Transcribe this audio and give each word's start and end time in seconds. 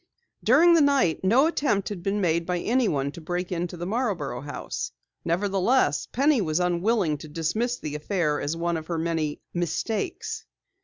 During 0.43 0.73
the 0.73 0.81
night 0.81 1.23
no 1.23 1.45
attempt 1.45 1.89
had 1.89 2.01
been 2.01 2.19
made 2.19 2.43
by 2.43 2.57
anyone 2.57 3.11
to 3.11 3.21
break 3.21 3.51
into 3.51 3.77
the 3.77 3.85
Marborough 3.85 4.41
house. 4.41 4.91
Nevertheless, 5.23 6.07
Penny 6.11 6.41
was 6.41 6.59
unwilling 6.59 7.19
to 7.19 7.27
dismiss 7.27 7.77
the 7.77 7.93
affair 7.93 8.41
as 8.41 8.57
one 8.57 8.77
of 8.77 8.87
her 8.87 8.97
many 8.97 9.41
"mistakes." 9.53 10.43